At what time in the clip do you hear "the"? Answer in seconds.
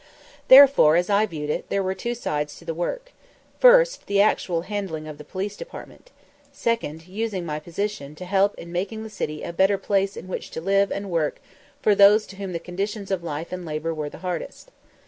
2.65-2.73, 4.07-4.19, 5.19-5.23, 9.03-9.11, 12.51-12.57